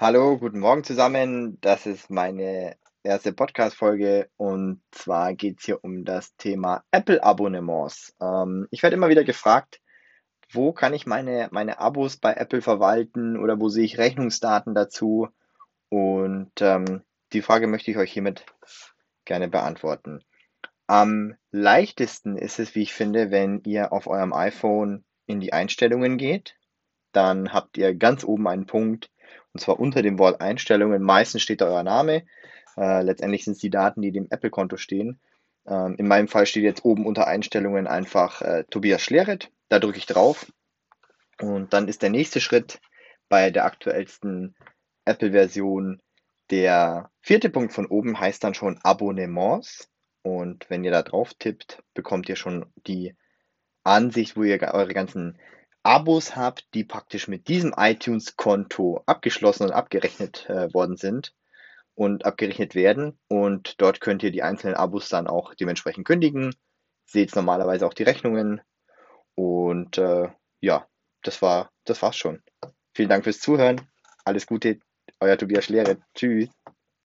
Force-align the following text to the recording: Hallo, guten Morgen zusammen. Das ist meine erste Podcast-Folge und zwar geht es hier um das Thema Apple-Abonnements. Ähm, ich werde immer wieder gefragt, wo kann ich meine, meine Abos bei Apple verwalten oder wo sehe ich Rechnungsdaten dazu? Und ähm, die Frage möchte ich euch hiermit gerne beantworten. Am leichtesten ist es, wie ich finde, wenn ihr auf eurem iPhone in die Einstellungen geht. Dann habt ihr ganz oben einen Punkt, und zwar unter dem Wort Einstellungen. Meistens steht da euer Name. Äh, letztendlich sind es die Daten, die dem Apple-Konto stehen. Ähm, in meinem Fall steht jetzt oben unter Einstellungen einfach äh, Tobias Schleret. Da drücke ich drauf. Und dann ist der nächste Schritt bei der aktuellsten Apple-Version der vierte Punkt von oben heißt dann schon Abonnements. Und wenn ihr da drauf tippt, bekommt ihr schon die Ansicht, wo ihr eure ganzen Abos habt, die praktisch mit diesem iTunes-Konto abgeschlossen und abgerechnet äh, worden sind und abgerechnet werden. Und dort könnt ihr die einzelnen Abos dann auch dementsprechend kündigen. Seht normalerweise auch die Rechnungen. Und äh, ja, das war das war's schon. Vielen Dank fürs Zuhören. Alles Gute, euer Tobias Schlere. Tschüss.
Hallo, 0.00 0.38
guten 0.38 0.58
Morgen 0.58 0.82
zusammen. 0.82 1.56
Das 1.60 1.86
ist 1.86 2.10
meine 2.10 2.76
erste 3.04 3.32
Podcast-Folge 3.32 4.28
und 4.36 4.82
zwar 4.90 5.34
geht 5.34 5.60
es 5.60 5.66
hier 5.66 5.84
um 5.84 6.04
das 6.04 6.34
Thema 6.34 6.82
Apple-Abonnements. 6.90 8.12
Ähm, 8.20 8.66
ich 8.72 8.82
werde 8.82 8.96
immer 8.96 9.08
wieder 9.08 9.22
gefragt, 9.22 9.80
wo 10.50 10.72
kann 10.72 10.94
ich 10.94 11.06
meine, 11.06 11.48
meine 11.52 11.78
Abos 11.78 12.16
bei 12.16 12.34
Apple 12.34 12.60
verwalten 12.60 13.38
oder 13.38 13.60
wo 13.60 13.68
sehe 13.68 13.84
ich 13.84 13.96
Rechnungsdaten 13.96 14.74
dazu? 14.74 15.28
Und 15.90 16.50
ähm, 16.60 17.02
die 17.32 17.42
Frage 17.42 17.68
möchte 17.68 17.92
ich 17.92 17.96
euch 17.96 18.12
hiermit 18.12 18.44
gerne 19.24 19.46
beantworten. 19.46 20.24
Am 20.88 21.36
leichtesten 21.52 22.36
ist 22.36 22.58
es, 22.58 22.74
wie 22.74 22.82
ich 22.82 22.92
finde, 22.92 23.30
wenn 23.30 23.60
ihr 23.62 23.92
auf 23.92 24.08
eurem 24.08 24.32
iPhone 24.32 25.04
in 25.26 25.38
die 25.38 25.52
Einstellungen 25.52 26.18
geht. 26.18 26.56
Dann 27.12 27.52
habt 27.52 27.78
ihr 27.78 27.94
ganz 27.94 28.24
oben 28.24 28.48
einen 28.48 28.66
Punkt, 28.66 29.08
und 29.52 29.60
zwar 29.60 29.78
unter 29.78 30.02
dem 30.02 30.18
Wort 30.18 30.40
Einstellungen. 30.40 31.02
Meistens 31.02 31.42
steht 31.42 31.60
da 31.60 31.66
euer 31.66 31.82
Name. 31.82 32.24
Äh, 32.76 33.02
letztendlich 33.02 33.44
sind 33.44 33.54
es 33.54 33.60
die 33.60 33.70
Daten, 33.70 34.02
die 34.02 34.12
dem 34.12 34.26
Apple-Konto 34.30 34.76
stehen. 34.76 35.20
Ähm, 35.66 35.94
in 35.98 36.08
meinem 36.08 36.28
Fall 36.28 36.46
steht 36.46 36.64
jetzt 36.64 36.84
oben 36.84 37.06
unter 37.06 37.26
Einstellungen 37.26 37.86
einfach 37.86 38.42
äh, 38.42 38.64
Tobias 38.70 39.02
Schleret. 39.02 39.50
Da 39.68 39.78
drücke 39.78 39.98
ich 39.98 40.06
drauf. 40.06 40.46
Und 41.40 41.72
dann 41.72 41.88
ist 41.88 42.02
der 42.02 42.10
nächste 42.10 42.40
Schritt 42.40 42.80
bei 43.28 43.50
der 43.50 43.64
aktuellsten 43.64 44.54
Apple-Version 45.04 46.00
der 46.50 47.10
vierte 47.20 47.48
Punkt 47.48 47.72
von 47.72 47.86
oben 47.86 48.20
heißt 48.20 48.44
dann 48.44 48.54
schon 48.54 48.78
Abonnements. 48.82 49.88
Und 50.22 50.68
wenn 50.68 50.84
ihr 50.84 50.90
da 50.90 51.02
drauf 51.02 51.34
tippt, 51.34 51.82
bekommt 51.94 52.28
ihr 52.28 52.36
schon 52.36 52.66
die 52.86 53.14
Ansicht, 53.82 54.36
wo 54.36 54.42
ihr 54.42 54.60
eure 54.72 54.94
ganzen 54.94 55.38
Abos 55.84 56.34
habt, 56.34 56.66
die 56.74 56.82
praktisch 56.82 57.28
mit 57.28 57.46
diesem 57.46 57.74
iTunes-Konto 57.76 59.02
abgeschlossen 59.06 59.64
und 59.64 59.72
abgerechnet 59.72 60.48
äh, 60.48 60.72
worden 60.72 60.96
sind 60.96 61.34
und 61.94 62.24
abgerechnet 62.24 62.74
werden. 62.74 63.18
Und 63.28 63.80
dort 63.80 64.00
könnt 64.00 64.22
ihr 64.22 64.30
die 64.30 64.42
einzelnen 64.42 64.74
Abos 64.74 65.08
dann 65.08 65.26
auch 65.26 65.54
dementsprechend 65.54 66.06
kündigen. 66.06 66.54
Seht 67.04 67.36
normalerweise 67.36 67.86
auch 67.86 67.94
die 67.94 68.02
Rechnungen. 68.02 68.62
Und 69.34 69.98
äh, 69.98 70.28
ja, 70.60 70.88
das 71.22 71.42
war 71.42 71.70
das 71.84 72.00
war's 72.02 72.16
schon. 72.16 72.42
Vielen 72.94 73.10
Dank 73.10 73.24
fürs 73.24 73.40
Zuhören. 73.40 73.82
Alles 74.24 74.46
Gute, 74.46 74.80
euer 75.20 75.36
Tobias 75.36 75.66
Schlere. 75.66 75.98
Tschüss. 76.14 76.48